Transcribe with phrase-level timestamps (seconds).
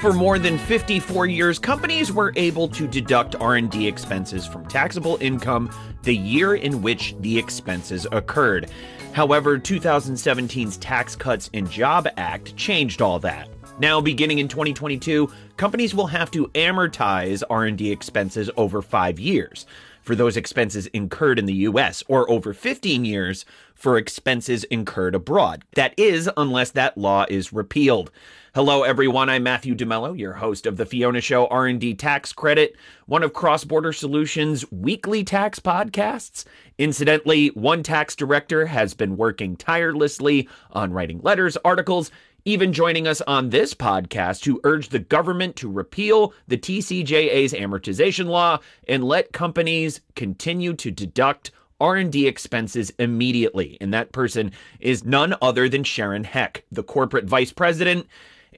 [0.00, 5.70] For more than 54 years, companies were able to deduct R&D expenses from taxable income
[6.02, 8.70] the year in which the expenses occurred.
[9.12, 13.48] However, 2017's Tax Cuts and Job Act changed all that.
[13.80, 19.66] Now, beginning in 2022, companies will have to amortize R&D expenses over 5 years
[20.08, 23.44] for those expenses incurred in the US or over 15 years
[23.74, 25.64] for expenses incurred abroad.
[25.74, 28.10] That is unless that law is repealed.
[28.54, 29.28] Hello, everyone.
[29.28, 33.64] I'm Matthew DeMello, your host of the Fiona Show R&D Tax Credit, one of Cross
[33.64, 36.46] Border Solutions' weekly tax podcasts.
[36.78, 42.10] Incidentally, one tax director has been working tirelessly on writing letters, articles,
[42.48, 48.24] even joining us on this podcast to urge the government to repeal the TCJA's amortization
[48.24, 53.76] law and let companies continue to deduct R&D expenses immediately.
[53.82, 58.06] And that person is none other than Sharon Heck, the corporate vice president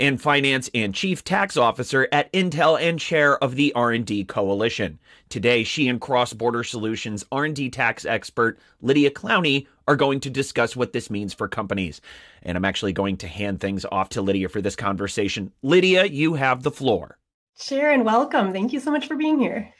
[0.00, 4.98] and Finance and Chief Tax Officer at Intel and Chair of the R&D Coalition.
[5.28, 10.74] Today, she and Cross Border Solutions R&D tax expert Lydia Clowney are going to discuss
[10.74, 12.00] what this means for companies.
[12.42, 15.52] And I'm actually going to hand things off to Lydia for this conversation.
[15.62, 17.18] Lydia, you have the floor.
[17.60, 18.52] Sharon, welcome.
[18.54, 19.72] Thank you so much for being here.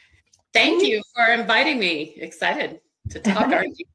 [0.53, 2.15] Thank you for inviting me.
[2.19, 3.87] Excited to talk R&D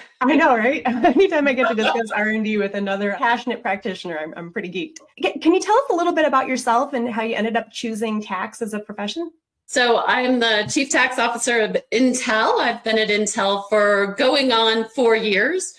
[0.20, 0.82] I know, right?
[0.86, 5.40] Anytime I get to discuss R&D with another passionate practitioner, I'm, I'm pretty geeked.
[5.40, 8.22] Can you tell us a little bit about yourself and how you ended up choosing
[8.22, 9.30] tax as a profession?
[9.66, 12.60] So I'm the chief tax officer of Intel.
[12.60, 15.74] I've been at Intel for going on four years.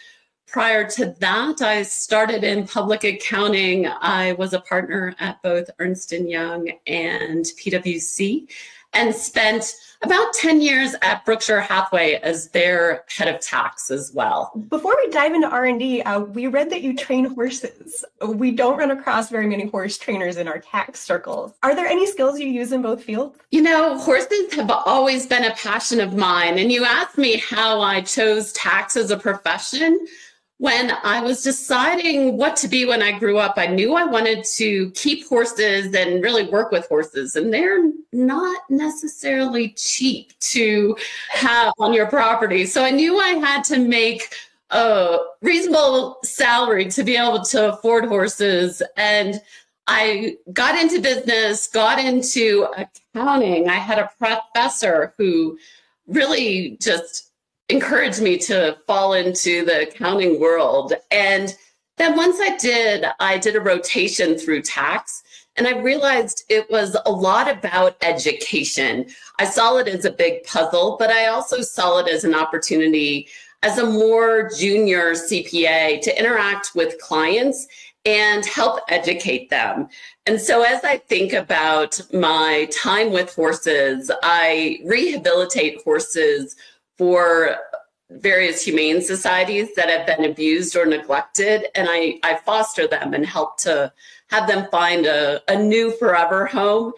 [0.47, 3.87] Prior to that, I started in public accounting.
[3.87, 8.47] I was a partner at both Ernst & Young and PwC
[8.93, 14.51] and spent about 10 years at Berkshire Hathaway as their head of tax as well.
[14.69, 18.03] Before we dive into R&D, uh, we read that you train horses.
[18.25, 21.53] We don't run across very many horse trainers in our tax circles.
[21.63, 23.37] Are there any skills you use in both fields?
[23.51, 26.59] You know, horses have always been a passion of mine.
[26.59, 30.05] And you asked me how I chose tax as a profession
[30.59, 34.45] when I was deciding what to be when I grew up, I knew I wanted
[34.55, 37.35] to keep horses and really work with horses.
[37.35, 40.95] And they're not necessarily cheap to
[41.29, 42.65] have on your property.
[42.65, 44.33] So I knew I had to make
[44.69, 48.81] a reasonable salary to be able to afford horses.
[48.95, 49.41] And
[49.87, 53.69] I got into business, got into accounting.
[53.69, 55.57] I had a professor who
[56.07, 57.32] really just
[57.69, 60.93] encouraged me to fall into the accounting world.
[61.11, 61.55] And
[61.97, 65.23] then once I did, I did a rotation through tax.
[65.55, 69.05] And I realized it was a lot about education.
[69.39, 73.27] I saw it as a big puzzle, but I also saw it as an opportunity
[73.61, 77.67] as a more junior CPA to interact with clients
[78.05, 79.87] and help educate them.
[80.25, 86.55] And so, as I think about my time with horses, I rehabilitate horses
[86.97, 87.57] for
[88.09, 91.65] various humane societies that have been abused or neglected.
[91.75, 93.91] And I, I foster them and help to
[94.27, 96.93] have them find a, a new forever home.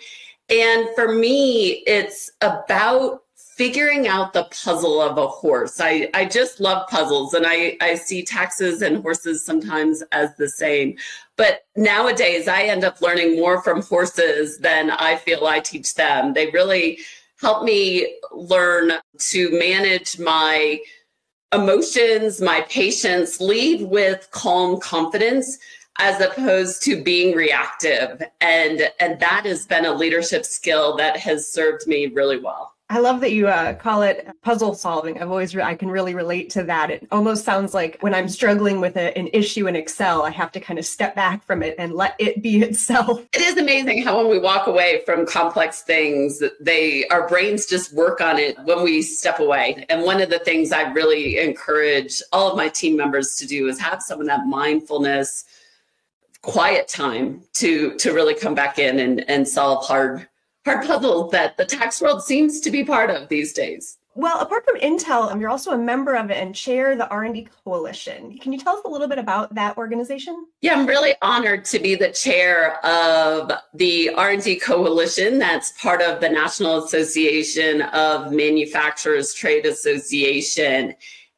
[0.49, 5.79] And for me it's about figuring out the puzzle of a horse.
[5.79, 10.49] I, I just love puzzles and I, I see taxes and horses sometimes as the
[10.49, 10.97] same.
[11.37, 16.33] But nowadays i end up learning more from horses than i feel i teach them.
[16.33, 16.99] They really
[17.45, 20.79] help me learn to manage my
[21.53, 25.59] emotions, my patience, lead with calm confidence
[25.99, 28.19] as opposed to being reactive.
[28.41, 32.73] And, and that has been a leadership skill that has served me really well.
[32.87, 35.19] I love that you uh, call it puzzle solving.
[35.19, 36.91] I've always, re- I can really relate to that.
[36.91, 40.51] It almost sounds like when I'm struggling with a, an issue in Excel, I have
[40.51, 43.25] to kind of step back from it and let it be itself.
[43.33, 47.91] It is amazing how when we walk away from complex things, they, our brains just
[47.91, 49.83] work on it when we step away.
[49.89, 53.67] And one of the things I really encourage all of my team members to do
[53.67, 55.45] is have some of that mindfulness,
[56.43, 60.27] quiet time to, to really come back in and, and solve hard
[60.65, 63.97] hard puzzles that the tax world seems to be part of these days.
[64.17, 67.49] Well, apart from Intel, um, you're also a member of it and chair the R&D
[67.65, 68.37] Coalition.
[68.37, 70.47] Can you tell us a little bit about that organization?
[70.61, 75.37] Yeah, I'm really honored to be the chair of the R&D Coalition.
[75.37, 80.95] That's part of the National Association of Manufacturers Trade Association.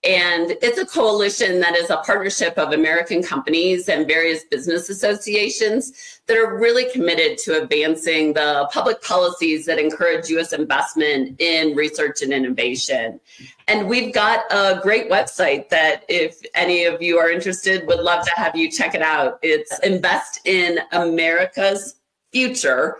[0.08, 6.22] And it's a coalition that is a partnership of American companies and various business associations
[6.28, 12.22] that are really committed to advancing the public policies that encourage US investment in research
[12.22, 13.20] and innovation.
[13.68, 18.24] And we've got a great website that if any of you are interested, would love
[18.24, 19.40] to have you check it out.
[19.42, 21.96] It's Invest in America's
[22.32, 22.98] Future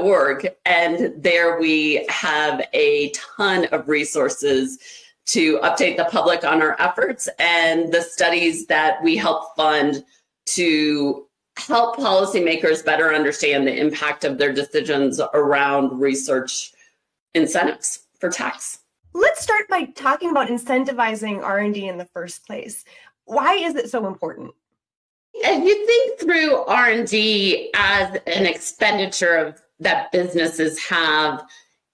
[0.00, 4.78] org and there we have a ton of resources
[5.26, 10.04] to update the public on our efforts and the studies that we help fund
[10.46, 11.26] to
[11.56, 16.72] help policymakers better understand the impact of their decisions around research
[17.34, 18.80] incentives for tax.
[19.14, 22.84] Let's start by talking about incentivizing R&D in the first place.
[23.26, 24.52] Why is it so important?
[25.34, 31.44] If you think through R&D as an expenditure of, that businesses have,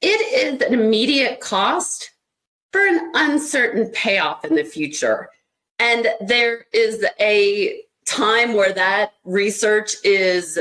[0.03, 2.11] it is an immediate cost
[2.73, 5.31] for an uncertain payoff in the future.
[5.79, 10.59] And there is a time where that research is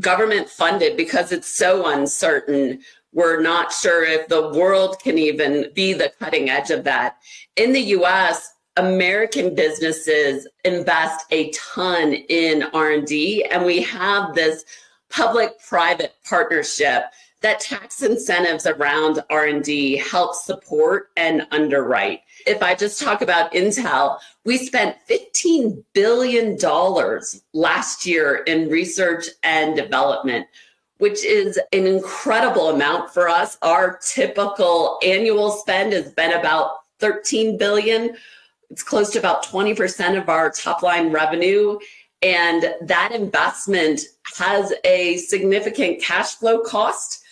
[0.00, 2.80] government funded because it's so uncertain.
[3.12, 7.18] We're not sure if the world can even be the cutting edge of that.
[7.56, 14.64] In the US, American businesses invest a ton in R&D and we have this
[15.10, 17.04] public private partnership
[17.40, 22.20] that tax incentives around R&D help support and underwrite.
[22.46, 26.58] If I just talk about Intel, we spent $15 billion
[27.52, 30.46] last year in research and development,
[30.98, 33.56] which is an incredible amount for us.
[33.62, 38.16] Our typical annual spend has been about 13 billion.
[38.70, 41.78] It's close to about 20% of our top line revenue.
[42.20, 44.00] And that investment
[44.36, 47.22] has a significant cash flow cost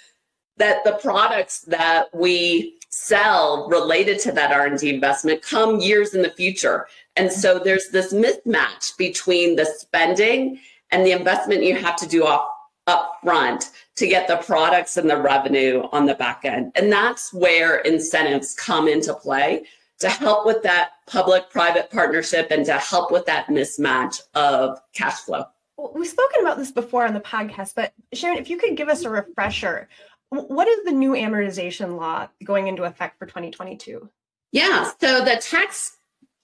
[0.57, 6.31] that the products that we sell related to that R&D investment come years in the
[6.31, 6.87] future.
[7.17, 10.59] And so there's this mismatch between the spending
[10.91, 12.49] and the investment you have to do off
[12.87, 16.73] up front to get the products and the revenue on the back end.
[16.77, 19.65] And that's where incentives come into play
[19.99, 25.21] to help with that public private partnership and to help with that mismatch of cash
[25.21, 25.45] flow.
[25.77, 28.89] Well, we've spoken about this before on the podcast, but Sharon, if you could give
[28.89, 29.89] us a refresher,
[30.31, 34.09] what is the new amortization law going into effect for 2022?
[34.53, 35.99] Yeah, so the Tax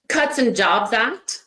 [0.07, 1.43] Cuts and Jobs Act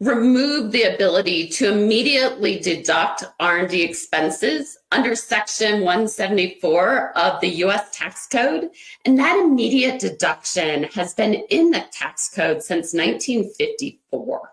[0.00, 8.28] removed the ability to immediately deduct R&D expenses under section 174 of the US tax
[8.28, 8.70] code
[9.04, 14.52] and that immediate deduction has been in the tax code since 1954.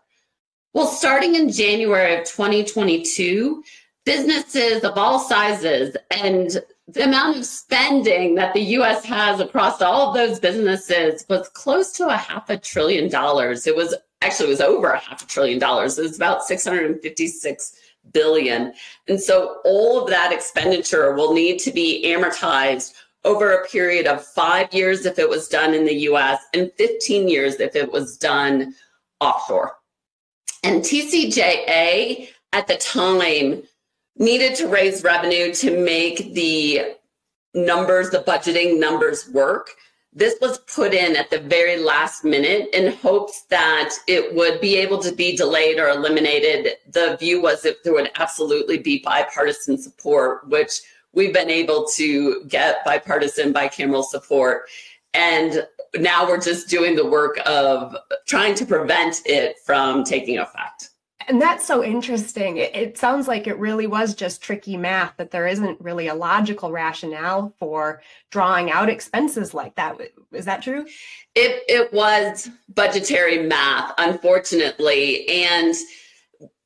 [0.73, 3.63] Well, starting in January of 2022,
[4.03, 10.09] businesses of all sizes and the amount of spending that the US has across all
[10.09, 13.65] of those businesses was close to a half a trillion dollars.
[13.65, 15.97] It was actually it was over a half a trillion dollars.
[15.97, 17.73] It was about 656
[18.13, 18.73] billion.
[19.07, 22.93] And so all of that expenditure will need to be amortized
[23.23, 27.27] over a period of 5 years if it was done in the US and 15
[27.27, 28.75] years if it was done
[29.19, 29.77] offshore.
[30.63, 33.63] And TCJA at the time
[34.17, 36.95] needed to raise revenue to make the
[37.53, 39.71] numbers, the budgeting numbers work.
[40.13, 44.77] This was put in at the very last minute in hopes that it would be
[44.77, 46.77] able to be delayed or eliminated.
[46.89, 50.81] The view was that there would absolutely be bipartisan support, which
[51.12, 54.69] we've been able to get bipartisan, bicameral support.
[55.13, 55.67] And
[55.97, 57.95] now we're just doing the work of
[58.25, 60.91] trying to prevent it from taking effect.
[61.27, 62.58] And that's so interesting.
[62.58, 66.13] It, it, sounds like it really was just tricky math, that there isn't really a
[66.13, 69.98] logical rationale for drawing out expenses like that.
[70.32, 70.86] Is that true?
[71.34, 75.27] It, it was budgetary math, unfortunately.
[75.27, 75.75] And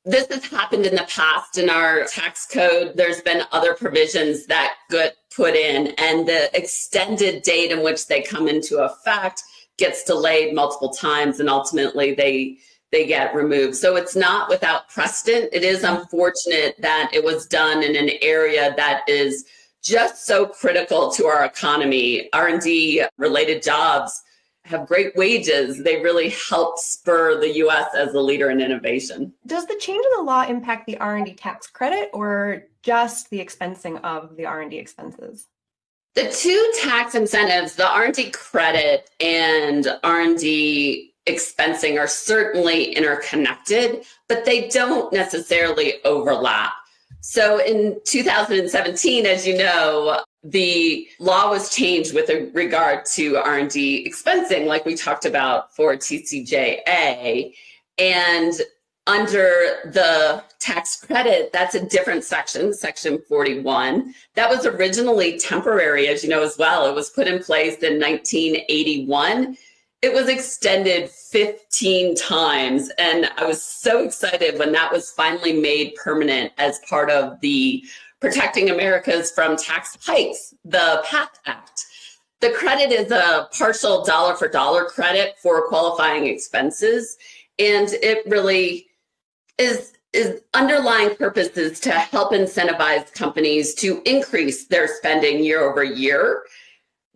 [0.04, 2.96] this has happened in the past in our tax code.
[2.96, 8.22] There's been other provisions that get put in, and the extended date in which they
[8.22, 9.42] come into effect
[9.78, 12.58] gets delayed multiple times, and ultimately they
[12.92, 13.76] they get removed.
[13.76, 15.50] So it's not without precedent.
[15.52, 19.44] It is unfortunate that it was done in an area that is
[19.82, 22.28] just so critical to our economy.
[22.32, 24.22] R&D related jobs
[24.64, 25.82] have great wages.
[25.82, 29.32] They really help spur the US as a leader in innovation.
[29.46, 34.00] Does the change in the law impact the R&D tax credit or just the expensing
[34.02, 35.46] of the R&D expenses?
[36.14, 44.68] The two tax incentives, the R&D credit and R&D expensing are certainly interconnected, but they
[44.68, 46.72] don't necessarily overlap.
[47.20, 54.66] So in 2017, as you know, the law was changed with regard to R&D expensing,
[54.66, 57.52] like we talked about for TCJA.
[57.98, 58.54] And
[59.06, 64.14] under the tax credit, that's a different section, section 41.
[64.34, 66.86] That was originally temporary, as you know, as well.
[66.88, 69.58] It was put in place in 1981.
[70.02, 72.90] It was extended 15 times.
[72.98, 77.84] And I was so excited when that was finally made permanent as part of the
[78.20, 81.86] Protecting Americans from Tax Hikes, the PATH Act.
[82.40, 87.16] The credit is a partial dollar for dollar credit for qualifying expenses.
[87.58, 88.88] And it really
[89.56, 95.82] is, is underlying purpose is to help incentivize companies to increase their spending year over
[95.84, 96.42] year.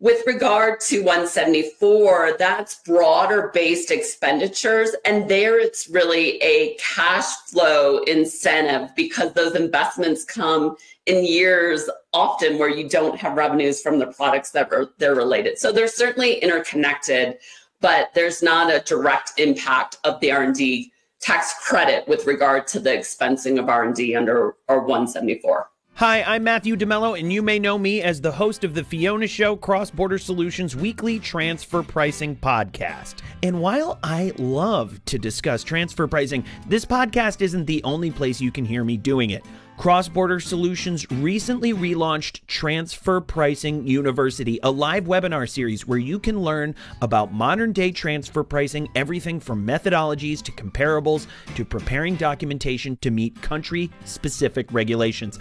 [0.00, 4.90] With regard to 174, that's broader based expenditures.
[5.04, 12.58] And there it's really a cash flow incentive because those investments come in years often
[12.58, 15.58] where you don't have revenues from the products that are they're related.
[15.58, 17.38] So they're certainly interconnected,
[17.80, 22.90] but there's not a direct impact of the R&D tax credit with regard to the
[22.90, 25.70] expensing of R&D under our 174.
[25.98, 29.28] Hi, I'm Matthew DeMello, and you may know me as the host of the Fiona
[29.28, 33.18] Show Cross Border Solutions weekly transfer pricing podcast.
[33.44, 38.50] And while I love to discuss transfer pricing, this podcast isn't the only place you
[38.50, 39.44] can hear me doing it.
[39.76, 46.40] Cross Border Solutions recently relaunched Transfer Pricing University, a live webinar series where you can
[46.40, 53.10] learn about modern day transfer pricing, everything from methodologies to comparables to preparing documentation to
[53.10, 55.40] meet country specific regulations.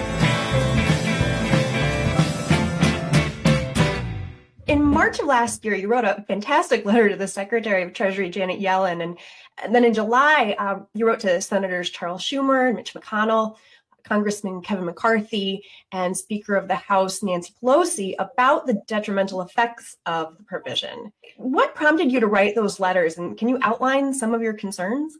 [5.11, 8.61] March of last year, you wrote a fantastic letter to the Secretary of Treasury, Janet
[8.61, 9.03] Yellen.
[9.03, 9.17] And,
[9.61, 13.57] and then in July, um, you wrote to Senators Charles Schumer and Mitch McConnell
[14.05, 20.37] Congressman Kevin McCarthy and Speaker of the House Nancy Pelosi about the detrimental effects of
[20.37, 21.11] the provision.
[21.35, 25.17] What prompted you to write those letters and can you outline some of your concerns?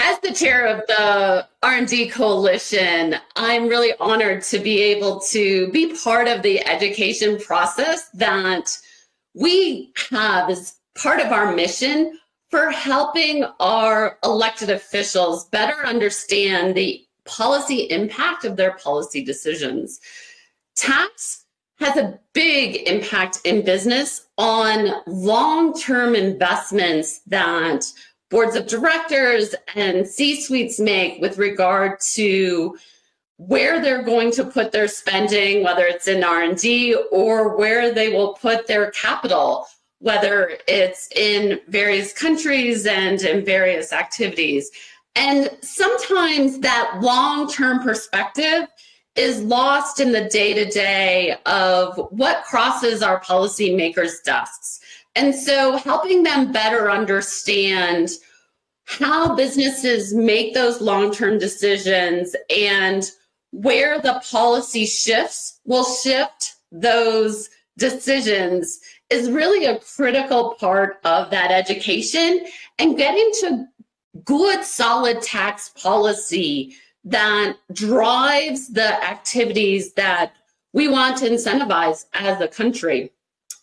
[0.00, 5.94] As the chair of the R&D coalition, I'm really honored to be able to be
[6.02, 8.76] part of the education process that
[9.38, 12.18] we have as part of our mission
[12.50, 20.00] for helping our elected officials better understand the policy impact of their policy decisions.
[20.74, 21.44] Tax
[21.78, 27.84] has a big impact in business on long term investments that
[28.30, 32.76] boards of directors and C suites make with regard to
[33.38, 38.34] where they're going to put their spending whether it's in r&d or where they will
[38.34, 39.66] put their capital
[40.00, 44.70] whether it's in various countries and in various activities
[45.14, 48.68] and sometimes that long term perspective
[49.16, 54.78] is lost in the day to day of what crosses our policymakers' desks.
[55.16, 58.10] And so helping them better understand
[58.84, 63.10] how businesses make those long term decisions and
[63.52, 71.50] where the policy shifts will shift those decisions is really a critical part of that
[71.50, 72.44] education
[72.78, 73.66] and getting to
[74.24, 76.74] good, solid tax policy
[77.04, 80.32] that drives the activities that
[80.72, 83.10] we want to incentivize as a country.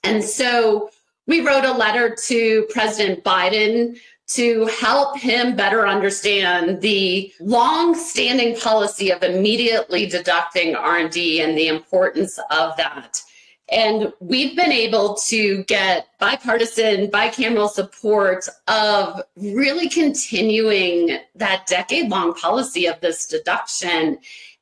[0.04, 0.89] And so
[1.27, 9.12] we wrote a letter to President Biden to help him better understand the long-standing policy
[9.12, 13.22] of immediately deducting R&D and the importance of that.
[13.70, 22.34] And we've been able to get bipartisan, bicameral support of really continuing that decade long
[22.36, 24.20] policy of this deduction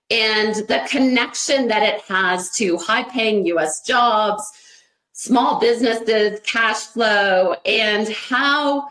[0.09, 4.43] and the connection that it has to high paying US jobs,
[5.13, 8.87] small businesses, cash flow, and how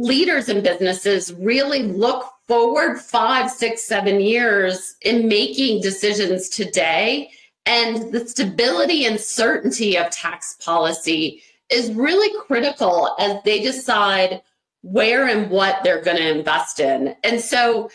[0.00, 7.30] leaders in businesses really look forward five, six, seven years in making decisions today
[7.66, 14.42] and the stability and certainty of tax policy is really critical as they decide
[14.82, 17.14] where and what they're going to invest in.
[17.22, 17.90] And so,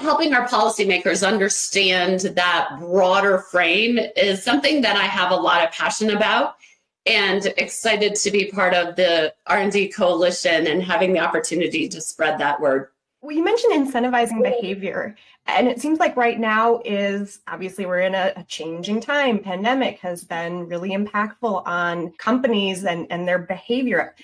[0.00, 5.72] helping our policymakers understand that broader frame is something that I have a lot of
[5.72, 6.56] passion about.
[7.06, 12.38] And excited to be part of the R&D coalition and having the opportunity to spread
[12.38, 12.88] that word.
[13.20, 18.14] Well, you mentioned incentivizing behavior, and it seems like right now is obviously we're in
[18.14, 19.38] a, a, changing time.
[19.38, 24.14] Pandemic has been really impactful on companies and, and their behavior.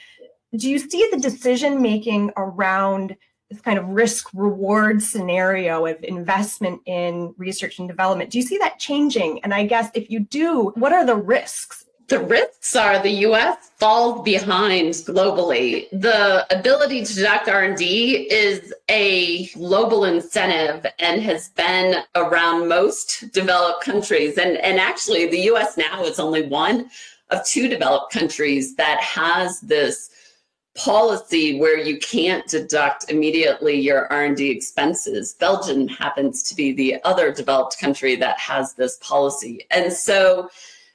[0.55, 3.17] Do you see the decision making around
[3.51, 8.31] this kind of risk reward scenario of investment in research and development?
[8.31, 9.43] Do you see that changing?
[9.45, 11.87] And I guess if you do, what are the risks?
[12.11, 13.71] The risks are the U.S.
[13.79, 15.89] falls behind globally.
[15.91, 23.85] The ability to deduct R&D is a global incentive and has been around most developed
[23.85, 24.39] countries.
[24.39, 25.77] And, and actually, the U.S.
[25.77, 26.91] now is only one
[27.31, 30.11] of two developed countries that has this
[30.77, 35.35] policy where you can't deduct immediately your R&D expenses.
[35.35, 39.65] Belgium happens to be the other developed country that has this policy.
[39.71, 40.51] And so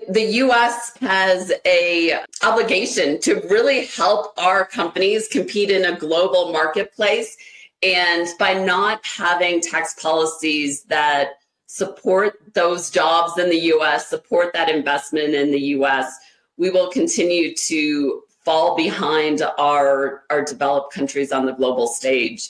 [0.10, 7.38] the US has a obligation to really help our companies compete in a global marketplace
[7.82, 11.34] and by not having tax policies that
[11.68, 16.18] support those jobs in the US, support that investment in the US,
[16.58, 22.50] we will continue to fall behind our our developed countries on the global stage.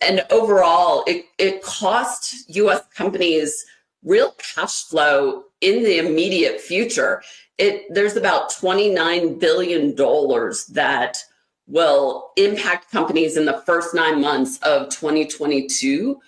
[0.00, 3.64] And overall, it, it costs US companies
[4.04, 7.22] real cash flow in the immediate future,
[7.58, 11.18] it there's about 29 billion dollars that
[11.66, 16.18] will impact companies in the first 9 months of 2022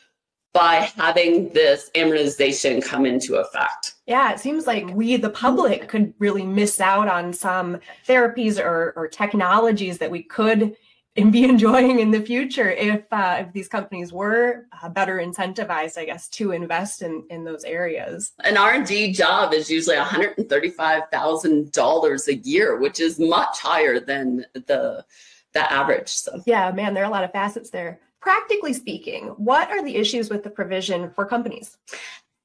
[0.52, 3.94] by having this amortization come into effect.
[4.06, 8.92] Yeah, it seems like we, the public, could really miss out on some therapies or,
[8.96, 10.76] or technologies that we could
[11.16, 15.98] and be enjoying in the future if uh, if these companies were uh, better incentivized,
[15.98, 18.32] I guess, to invest in in those areas.
[18.44, 22.36] An R and D job is usually one hundred and thirty five thousand dollars a
[22.36, 25.04] year, which is much higher than the
[25.52, 26.08] the average.
[26.08, 28.00] So yeah, man, there are a lot of facets there.
[28.20, 31.78] Practically speaking, what are the issues with the provision for companies?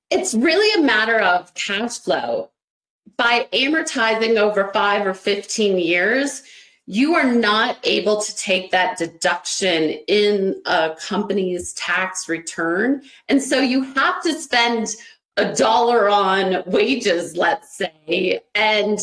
[0.09, 2.51] It's really a matter of cash flow.
[3.17, 6.43] By amortizing over five or 15 years,
[6.87, 13.01] you are not able to take that deduction in a company's tax return.
[13.27, 14.89] And so you have to spend
[15.37, 18.99] a dollar on wages, let's say, and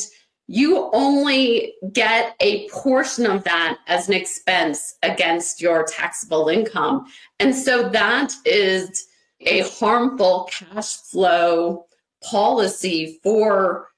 [0.46, 7.06] you only get a portion of that as an expense against your taxable income.
[7.40, 9.06] And so that is
[9.40, 11.86] a harmful cash flow
[12.22, 13.88] policy for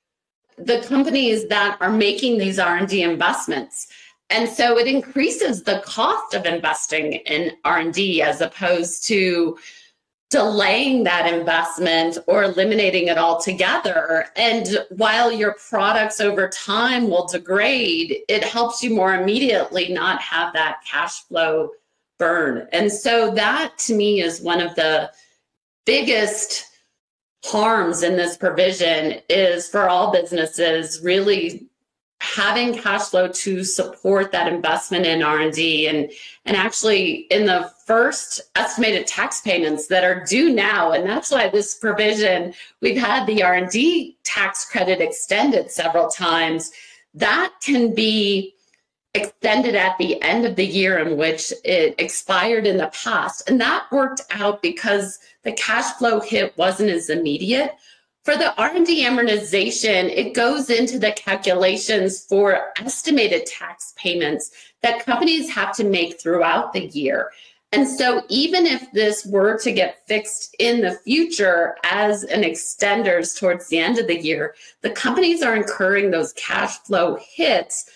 [0.57, 3.89] the companies that are making these R&D investments.
[4.31, 9.59] And so it increases the cost of investing in R&D as opposed to
[10.31, 14.27] delaying that investment or eliminating it altogether.
[14.35, 20.53] And while your products over time will degrade, it helps you more immediately not have
[20.55, 21.71] that cash flow
[22.19, 22.67] burn.
[22.73, 25.13] And so that to me is one of the
[25.85, 26.65] biggest
[27.45, 31.67] harms in this provision is for all businesses really
[32.21, 36.11] having cash flow to support that investment in R&D and
[36.47, 40.93] and actually in the first estimated tax payments that are due now.
[40.93, 46.73] And that's why this provision we've had the R&D tax credit extended several times.
[47.13, 48.54] That can be
[49.15, 53.49] extended at the end of the year in which it expired in the past.
[53.49, 57.75] And that worked out because the cash flow hit wasn't as immediate.
[58.25, 64.51] For the R&D amortization, it goes into the calculations for estimated tax payments
[64.83, 67.31] that companies have to make throughout the year.
[67.73, 73.39] And so even if this were to get fixed in the future as an extenders
[73.39, 77.91] towards the end of the year, the companies are incurring those cash flow hits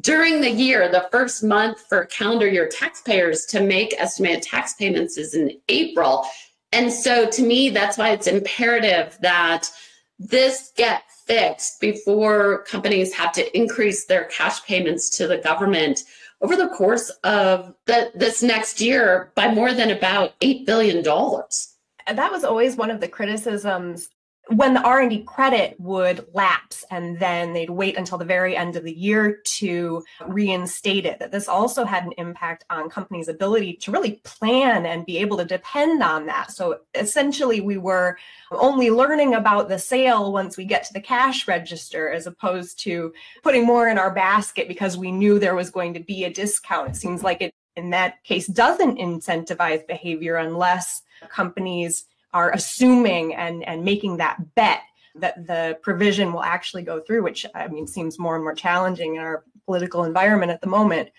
[0.00, 5.16] during the year, the first month for calendar year taxpayers to make estimated tax payments
[5.16, 6.26] is in April.
[6.72, 9.70] And so to me, that's why it's imperative that
[10.18, 16.00] this get fixed before companies have to increase their cash payments to the government
[16.40, 21.02] over the course of the, this next year by more than about $8 billion.
[21.02, 24.10] That was always one of the criticisms
[24.48, 28.84] when the r&d credit would lapse and then they'd wait until the very end of
[28.84, 33.90] the year to reinstate it that this also had an impact on companies ability to
[33.90, 36.50] really plan and be able to depend on that.
[36.50, 38.18] So essentially we were
[38.50, 43.12] only learning about the sale once we get to the cash register as opposed to
[43.42, 46.90] putting more in our basket because we knew there was going to be a discount.
[46.90, 52.04] It seems like it in that case doesn't incentivize behavior unless companies
[52.34, 54.80] are assuming and, and making that bet
[55.14, 59.14] that the provision will actually go through, which I mean seems more and more challenging
[59.14, 61.10] in our political environment at the moment.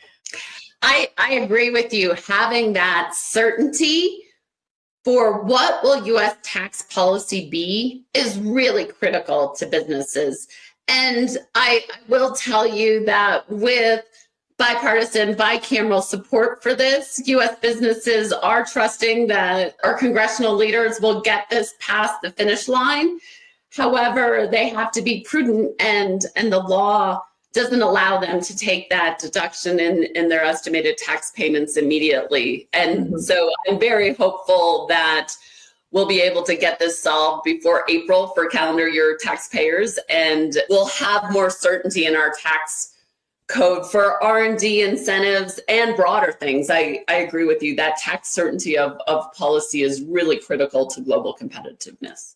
[0.81, 2.13] I, I agree with you.
[2.13, 4.19] Having that certainty
[5.03, 10.47] for what will US tax policy be is really critical to businesses.
[10.87, 14.03] And I will tell you that with
[14.57, 21.49] bipartisan, bicameral support for this, US businesses are trusting that our congressional leaders will get
[21.49, 23.19] this past the finish line.
[23.71, 28.89] However, they have to be prudent and and the law doesn't allow them to take
[28.89, 32.67] that deduction in, in their estimated tax payments immediately.
[32.73, 33.17] And mm-hmm.
[33.17, 35.29] so I'm very hopeful that
[35.91, 40.87] we'll be able to get this solved before April for calendar year taxpayers and we'll
[40.87, 42.94] have more certainty in our tax
[43.47, 46.69] code for R&D incentives and broader things.
[46.69, 51.01] I, I agree with you that tax certainty of, of policy is really critical to
[51.01, 52.35] global competitiveness.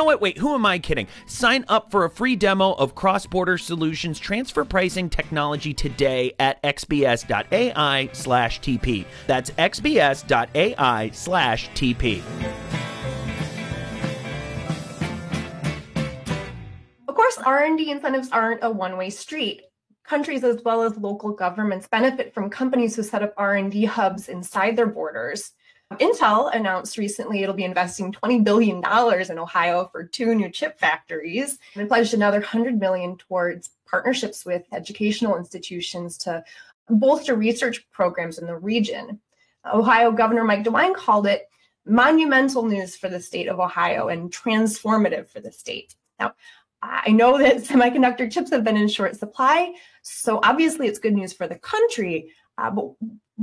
[0.05, 0.21] what?
[0.21, 1.07] Wait, who am I kidding?
[1.25, 6.61] Sign up for a free demo of Cross Border Solutions transfer pricing technology today at
[6.63, 9.05] xbs.ai slash TP.
[9.27, 12.21] That's xbs.ai slash TP.
[17.07, 19.63] Of course, R&D incentives aren't a one-way street.
[20.03, 24.75] Countries as well as local governments benefit from companies who set up R&D hubs inside
[24.75, 25.51] their borders.
[25.99, 31.59] Intel announced recently it'll be investing $20 billion in Ohio for two new chip factories
[31.75, 36.43] and pledged another 100 million towards partnerships with educational institutions to
[36.89, 39.19] bolster research programs in the region.
[39.71, 41.49] Ohio Governor Mike DeWine called it
[41.85, 45.95] monumental news for the state of Ohio and transformative for the state.
[46.19, 46.33] Now,
[46.81, 51.33] I know that semiconductor chips have been in short supply, so obviously it's good news
[51.33, 52.31] for the country.
[52.57, 52.91] Uh, but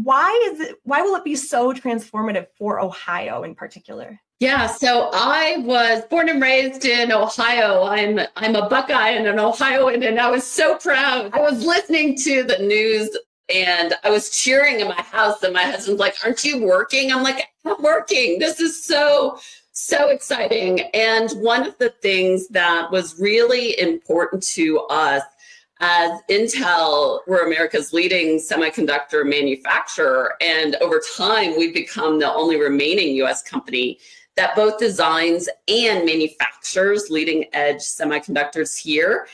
[0.05, 0.77] why is it?
[0.85, 4.21] Why will it be so transformative for Ohio in particular?
[4.41, 7.83] Yeah, so I was born and raised in Ohio.
[7.85, 11.33] I'm I'm a Buckeye and an Ohioan, and I was so proud.
[11.35, 13.11] I was listening to the news
[13.53, 17.11] and I was cheering in my house, and my husband's like, Aren't you working?
[17.11, 18.39] I'm like, I'm working.
[18.39, 19.39] This is so,
[19.73, 20.81] so exciting.
[20.95, 25.23] And one of the things that was really important to us
[25.81, 30.35] as Intel, we're America's leading semiconductor manufacturer.
[30.41, 33.99] And over time, we've become the only remaining US company
[34.37, 39.27] that both designs and manufactures leading edge semiconductors here.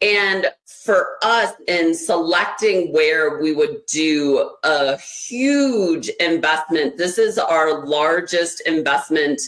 [0.00, 7.84] And for us, in selecting where we would do a huge investment, this is our
[7.84, 9.40] largest investment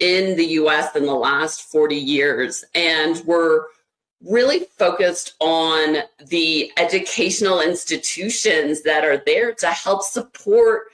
[0.00, 2.64] in the US in the last 40 years.
[2.74, 3.66] And we're
[4.24, 10.84] really focused on the educational institutions that are there to help support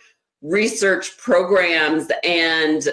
[0.40, 2.88] research programs and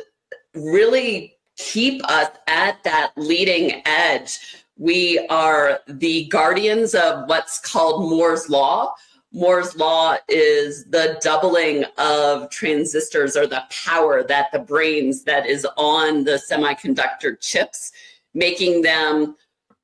[0.53, 4.39] really keep us at that leading edge
[4.77, 8.93] we are the guardians of what's called Moore's Law.
[9.31, 15.65] Moore's Law is the doubling of transistors or the power that the brains that is
[15.77, 17.93] on the semiconductor chips,
[18.33, 19.35] making them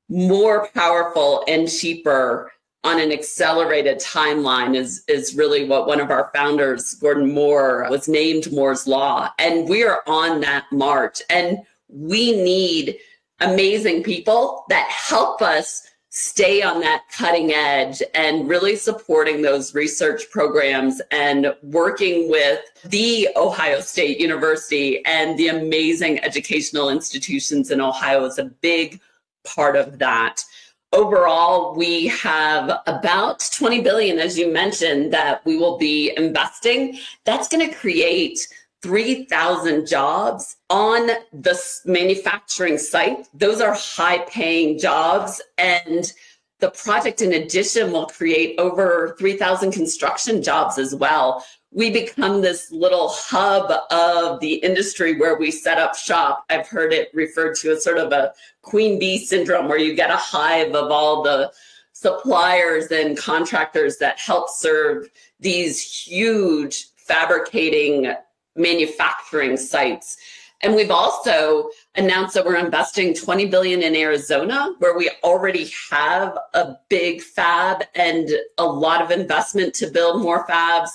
[0.08, 2.52] more powerful and cheaper
[2.84, 8.08] on an accelerated timeline is is really what one of our founders Gordon Moore was
[8.08, 9.30] named Moore's law.
[9.38, 11.22] And we are on that march.
[11.30, 12.96] And we need
[13.40, 20.24] amazing people that help us stay on that cutting edge and really supporting those research
[20.30, 28.24] programs and working with the Ohio State University and the amazing educational institutions in Ohio.
[28.24, 29.00] Is a big
[29.44, 30.44] part of that.
[30.92, 36.98] Overall, we have about 20 billion, as you mentioned, that we will be investing.
[37.24, 38.38] That's going to create
[38.82, 43.26] 3,000 jobs on the manufacturing site.
[43.32, 45.40] Those are high paying jobs.
[45.56, 46.12] And
[46.58, 51.44] the project, in addition, will create over 3,000 construction jobs as well.
[51.74, 56.44] We become this little hub of the industry where we set up shop.
[56.50, 60.10] I've heard it referred to as sort of a queen bee syndrome, where you get
[60.10, 61.50] a hive of all the
[61.92, 65.08] suppliers and contractors that help serve
[65.40, 68.12] these huge fabricating
[68.54, 70.18] manufacturing sites.
[70.60, 76.38] And we've also announced that we're investing 20 billion in Arizona, where we already have
[76.54, 80.90] a big fab and a lot of investment to build more fabs.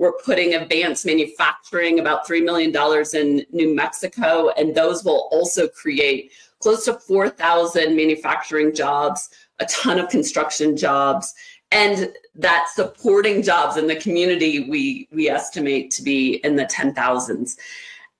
[0.00, 2.74] We're putting advanced manufacturing, about $3 million
[3.12, 9.98] in New Mexico, and those will also create close to 4,000 manufacturing jobs, a ton
[9.98, 11.34] of construction jobs,
[11.70, 17.56] and that supporting jobs in the community we we estimate to be in the 10,000s.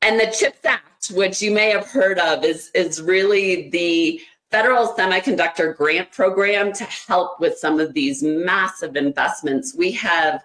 [0.03, 4.88] And the CHIPS Act, which you may have heard of, is is really the federal
[4.88, 9.75] semiconductor grant program to help with some of these massive investments.
[9.75, 10.43] We have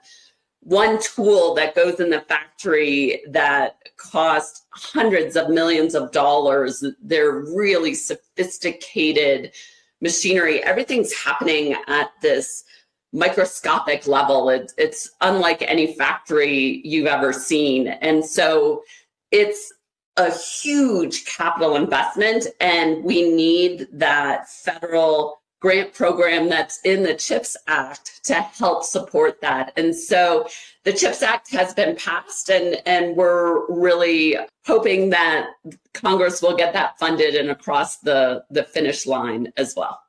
[0.66, 6.84] one tool that goes in the factory that costs hundreds of millions of dollars.
[7.04, 9.54] They're really sophisticated
[10.02, 10.64] machinery.
[10.64, 12.64] Everything's happening at this
[13.14, 14.50] microscopic level.
[14.50, 17.88] It, it's unlike any factory you've ever seen.
[17.88, 18.82] And so
[19.30, 19.72] it's
[20.18, 27.58] a huge capital investment, and we need that federal grant program that's in the CHIPS
[27.66, 29.74] Act to help support that.
[29.76, 30.48] And so
[30.84, 35.48] the CHIPS Act has been passed, and, and we're really hoping that
[35.96, 40.00] Congress will get that funded and across the, the finish line as well.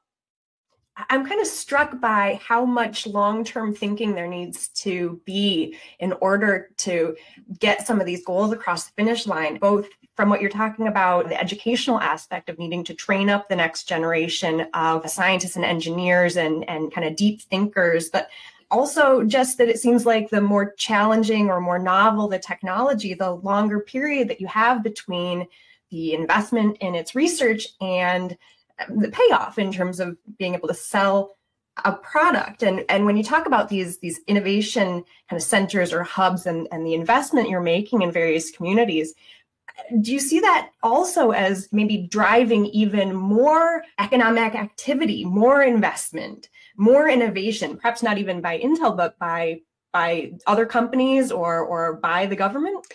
[1.10, 6.12] I'm kind of struck by how much long term thinking there needs to be in
[6.14, 7.16] order to
[7.58, 11.28] get some of these goals across the finish line, both from what you're talking about,
[11.28, 16.38] the educational aspect of needing to train up the next generation of scientists and engineers
[16.38, 18.30] and, and kind of deep thinkers, but
[18.70, 23.30] also just that it seems like the more challenging or more novel the technology, the
[23.30, 25.46] longer period that you have between
[25.90, 28.36] the investment in its research and
[28.88, 31.36] the payoff in terms of being able to sell
[31.84, 32.62] a product.
[32.62, 36.68] And and when you talk about these these innovation kind of centers or hubs and
[36.72, 39.14] and the investment you're making in various communities
[40.00, 47.10] do you see that also as maybe driving even more economic activity more investment more
[47.10, 49.60] innovation perhaps not even by intel but by
[49.96, 52.86] by other companies or or by the government?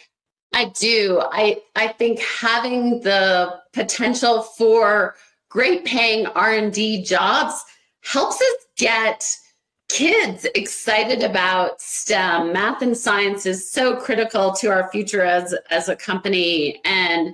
[0.53, 1.19] I do.
[1.31, 5.15] I i think having the potential for
[5.51, 7.65] great paying R&D jobs
[8.03, 9.29] helps us get
[9.89, 12.53] kids excited about STEM.
[12.53, 17.33] Math and science is so critical to our future as, as a company and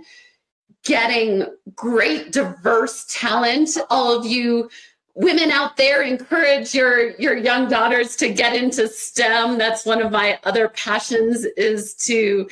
[0.84, 3.78] getting great diverse talent.
[3.92, 4.68] All of you
[5.14, 9.60] women out there encourage your your young daughters to get into STEM.
[9.60, 12.48] That's one of my other passions is to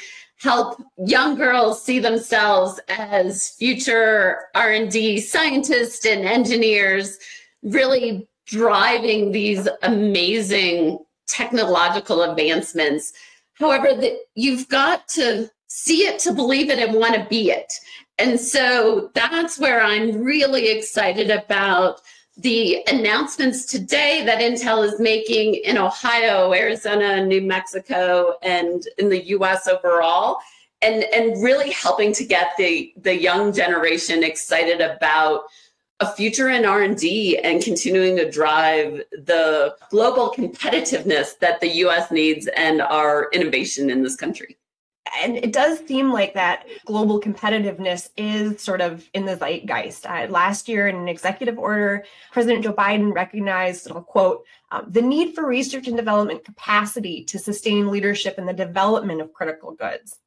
[0.45, 7.17] help young girls see themselves as future r&d scientists and engineers
[7.63, 13.11] really driving these amazing technological advancements.
[13.55, 17.73] However that you've got to see it to believe it and want to be it.
[18.19, 22.01] And so that's where i'm really excited about
[22.37, 29.25] the announcements today that Intel is making in Ohio, Arizona, New Mexico, and in the
[29.27, 30.39] US overall,
[30.81, 35.43] and, and really helping to get the, the young generation excited about
[36.01, 42.47] a future in R&D and continuing to drive the global competitiveness that the US needs
[42.57, 44.57] and our innovation in this country
[45.21, 50.05] and it does seem like that global competitiveness is sort of in the zeitgeist.
[50.05, 54.85] Uh, last year, in an executive order, President Joe Biden recognized, and I'll quote, um,
[54.89, 59.73] the need for research and development capacity to sustain leadership in the development of critical
[59.73, 60.19] goods.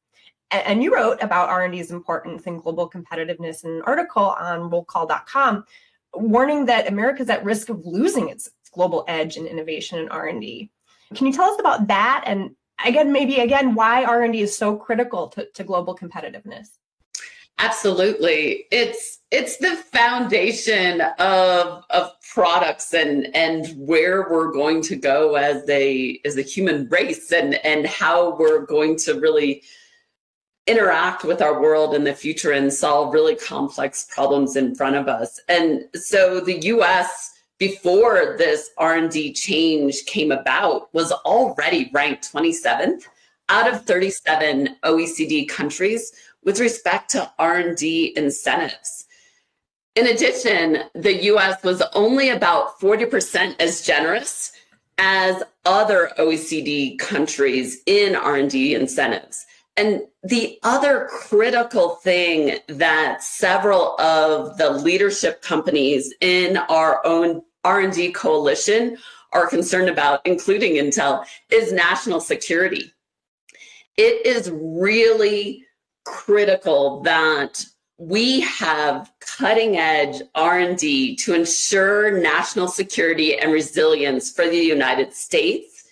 [0.51, 5.65] And, and you wrote about R&D's importance in global competitiveness in an article on rollcall.com,
[6.13, 10.69] warning that America is at risk of losing its global edge in innovation and R&D.
[11.15, 15.27] Can you tell us about that and again maybe again why r&d is so critical
[15.27, 16.69] to, to global competitiveness?
[17.59, 18.67] Absolutely.
[18.71, 25.69] It's it's the foundation of of products and and where we're going to go as
[25.69, 29.61] a as a human race and and how we're going to really
[30.67, 35.09] interact with our world in the future and solve really complex problems in front of
[35.09, 35.39] us.
[35.49, 43.03] And so the us before this R&D change came about was already ranked 27th
[43.49, 49.05] out of 37 OECD countries with respect to R&D incentives.
[49.95, 54.53] In addition, the US was only about 40% as generous
[54.97, 59.45] as other OECD countries in R&D incentives.
[59.75, 68.11] And the other critical thing that several of the leadership companies in our own R&D
[68.11, 68.97] coalition
[69.31, 72.93] are concerned about, including Intel, is national security.
[73.97, 75.65] It is really
[76.05, 77.63] critical that
[77.99, 85.83] we have cutting edge r&d to ensure national security and resilience for the united states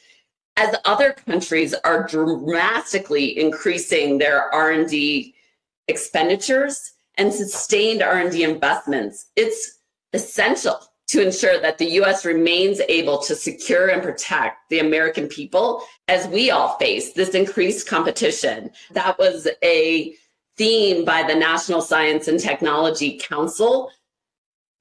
[0.56, 5.36] as other countries are dramatically increasing their r&d
[5.90, 9.80] expenditures and sustained r&d investments it's
[10.14, 15.84] essential to ensure that the us remains able to secure and protect the american people
[16.08, 18.70] as we all face this increased competition.
[18.92, 20.16] That was a
[20.58, 23.92] theme by the National Science and Technology Council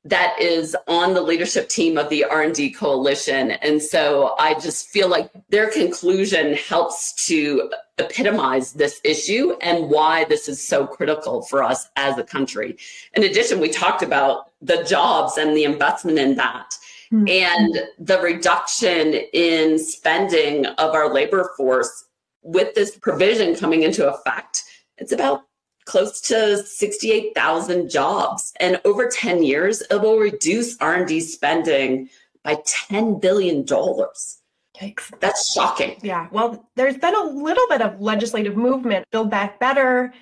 [0.09, 5.09] that is on the leadership team of the R&D coalition and so I just feel
[5.09, 11.63] like their conclusion helps to epitomize this issue and why this is so critical for
[11.63, 12.77] us as a country.
[13.15, 16.77] In addition, we talked about the jobs and the investment in that.
[17.13, 17.29] Mm-hmm.
[17.29, 22.05] And the reduction in spending of our labor force
[22.43, 24.65] with this provision coming into effect,
[24.99, 25.46] it's about
[25.87, 28.53] close to 68,000 jobs.
[28.61, 32.11] And over 10 years, it will reduce R&D spending
[32.43, 33.65] by $10 billion.
[33.65, 35.19] Yikes.
[35.21, 35.99] That's shocking.
[36.03, 36.29] Yeah.
[36.31, 39.07] Well, there's been a little bit of legislative movement.
[39.11, 40.13] Build Back Better.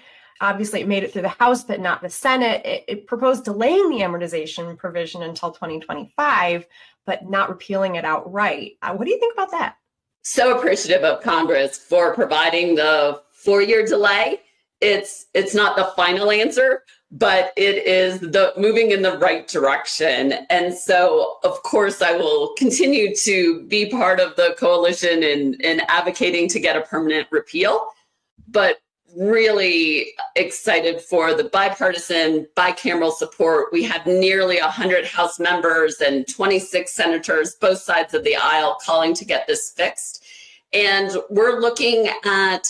[0.40, 2.64] Obviously, it made it through the House, but not the Senate.
[2.64, 6.66] It, it proposed delaying the amortization provision until 2025,
[7.06, 8.72] but not repealing it outright.
[8.82, 9.76] Uh, what do you think about that?
[10.22, 14.40] So appreciative of Congress for providing the four year delay
[14.84, 20.32] it's it's not the final answer but it is the moving in the right direction.
[20.50, 25.80] And so of course i will continue to be part of the coalition in in
[25.88, 27.88] advocating to get a permanent repeal
[28.48, 28.78] but
[29.16, 33.72] really excited for the bipartisan bicameral support.
[33.72, 39.14] We have nearly 100 house members and 26 senators both sides of the aisle calling
[39.14, 40.24] to get this fixed.
[40.72, 42.66] And we're looking at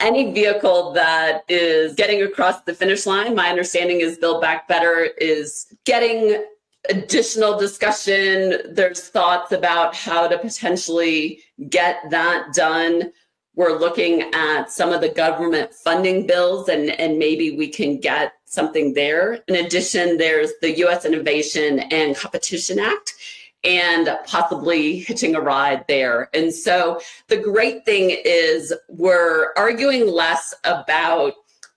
[0.00, 5.10] any vehicle that is getting across the finish line, my understanding is Build Back Better
[5.18, 6.44] is getting
[6.88, 8.74] additional discussion.
[8.74, 13.12] There's thoughts about how to potentially get that done.
[13.54, 18.34] We're looking at some of the government funding bills and, and maybe we can get
[18.44, 19.40] something there.
[19.48, 23.14] In addition, there's the US Innovation and Competition Act
[23.64, 26.30] and possibly hitching a ride there.
[26.32, 31.34] And so the great thing is we're arguing less about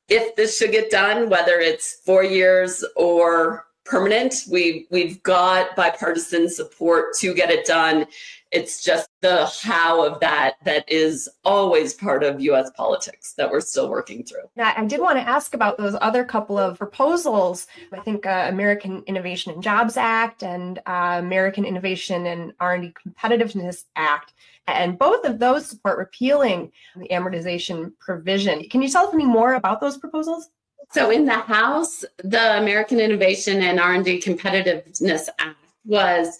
[0.07, 4.43] if this should get done, whether it's four years or permanent.
[4.49, 8.05] We we've got bipartisan support to get it done.
[8.51, 13.61] It's just the how of that that is always part of US politics that we're
[13.61, 14.49] still working through.
[14.57, 17.67] Now, I did want to ask about those other couple of proposals.
[17.93, 23.85] I think uh, American Innovation and Jobs Act and uh, American Innovation and R&D Competitiveness
[23.95, 24.33] Act.
[24.67, 28.67] And both of those support repealing the amortization provision.
[28.69, 30.49] Can you tell us any more about those proposals?
[30.91, 36.37] So in the House, the American Innovation and R&D Competitiveness Act was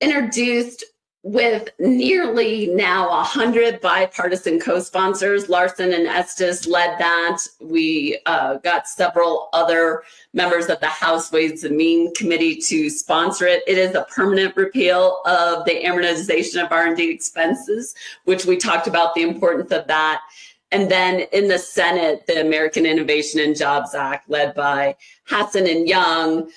[0.00, 0.84] introduced
[1.26, 5.48] with nearly now 100 bipartisan co-sponsors.
[5.48, 7.38] Larson and estes led that.
[7.60, 13.44] We uh, got several other members of the house ways and mean committee to sponsor
[13.44, 13.64] it.
[13.66, 19.12] It is a permanent repeal of the amortization of r&d expenses which we talked about
[19.16, 20.22] the importance of that.
[20.70, 25.88] And then in the senate the american innovation and jobs act led by hassan and
[25.88, 26.50] young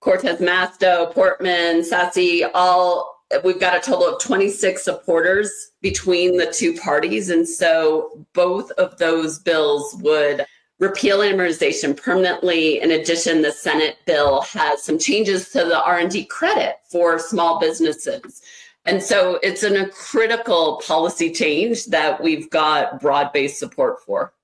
[0.00, 6.76] cortez masto portman sasse all we've got a total of 26 supporters between the two
[6.76, 7.30] parties.
[7.30, 10.44] And so both of those bills would
[10.78, 12.80] repeal amortization permanently.
[12.80, 18.42] In addition, the Senate bill has some changes to the R&D credit for small businesses.
[18.84, 24.34] And so it's a critical policy change that we've got broad-based support for.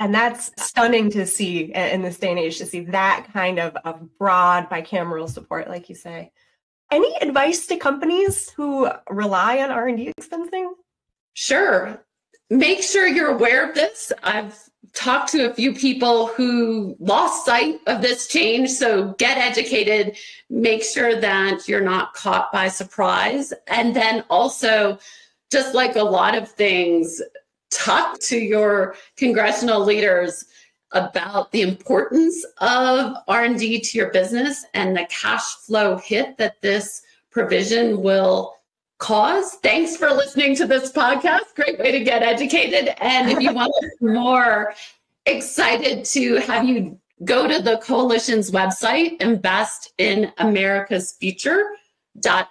[0.00, 3.76] And that's stunning to see in this day and age to see that kind of,
[3.84, 6.32] of broad bicameral support, like you say.
[6.90, 10.72] Any advice to companies who rely on R&D expensing?
[11.34, 12.04] Sure.
[12.50, 14.12] Make sure you're aware of this.
[14.22, 18.70] I've talked to a few people who lost sight of this change.
[18.70, 20.16] So get educated,
[20.48, 23.52] make sure that you're not caught by surprise.
[23.66, 24.98] And then also,
[25.50, 27.20] just like a lot of things,
[27.70, 30.44] talk to your congressional leaders
[30.94, 37.02] about the importance of R&D to your business and the cash flow hit that this
[37.30, 38.54] provision will
[38.98, 39.54] cause.
[39.56, 41.54] Thanks for listening to this podcast.
[41.56, 42.94] Great way to get educated.
[43.02, 44.72] And if you want more,
[45.26, 51.64] excited to have you go to the coalition's website, Invest in America's Future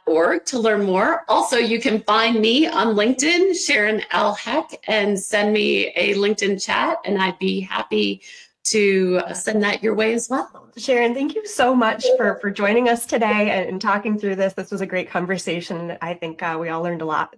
[0.05, 1.23] org to learn more.
[1.27, 4.33] Also, you can find me on LinkedIn, Sharon L.
[4.33, 8.21] Heck, and send me a LinkedIn chat, and I'd be happy
[8.65, 10.71] to send that your way as well.
[10.77, 14.53] Sharon, thank you so much for for joining us today and, and talking through this.
[14.53, 15.97] This was a great conversation.
[16.01, 17.35] I think uh, we all learned a lot.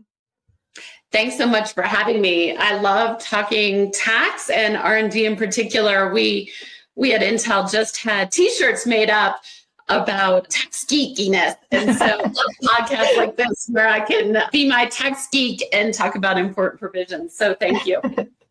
[1.12, 2.56] Thanks so much for having me.
[2.58, 6.14] I love talking tax and R&D in particular.
[6.14, 6.52] We
[6.96, 9.42] we at Intel just had t-shirts made up
[9.88, 11.56] about tax geekiness.
[11.72, 12.06] And so
[12.64, 17.36] podcasts like this where I can be my tax geek and talk about important provisions.
[17.36, 18.02] So thank you.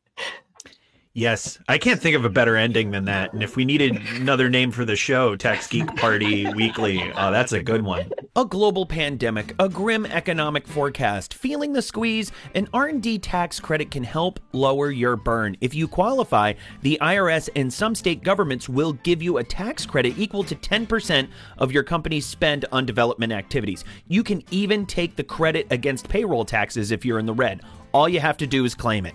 [1.17, 3.33] Yes, I can't think of a better ending than that.
[3.33, 7.53] And if we needed another name for the show, Tax Geek Party Weekly, oh, that's
[7.53, 8.11] a good one.
[8.35, 14.03] A global pandemic, a grim economic forecast, feeling the squeeze, an R&D tax credit can
[14.03, 15.57] help lower your burn.
[15.61, 20.19] If you qualify, the IRS and some state governments will give you a tax credit
[20.19, 23.85] equal to 10% of your company's spend on development activities.
[24.09, 27.63] You can even take the credit against payroll taxes if you're in the red.
[27.93, 29.15] All you have to do is claim it.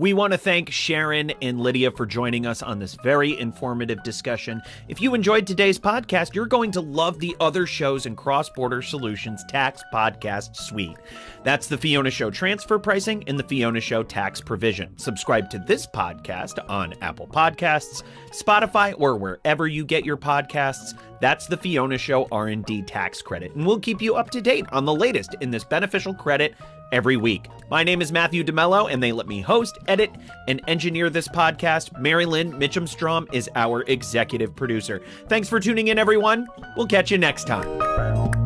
[0.00, 4.62] We want to thank Sharon and Lydia for joining us on this very informative discussion.
[4.88, 8.80] If you enjoyed today's podcast, you're going to love the other shows in Cross Border
[8.80, 10.96] Solutions Tax Podcast Suite.
[11.44, 14.96] That's the Fiona Show Transfer Pricing and the Fiona Show Tax Provision.
[14.96, 20.98] Subscribe to this podcast on Apple Podcasts, Spotify, or wherever you get your podcasts.
[21.20, 24.84] That's the Fiona Show R&D Tax Credit, and we'll keep you up to date on
[24.84, 26.54] the latest in this beneficial credit
[26.92, 27.48] every week.
[27.70, 30.10] My name is Matthew DeMello, and they let me host, edit,
[30.48, 31.98] and engineer this podcast.
[32.00, 35.02] Mary Lynn Mitchum Strom is our executive producer.
[35.28, 36.48] Thanks for tuning in, everyone.
[36.76, 38.39] We'll catch you next time.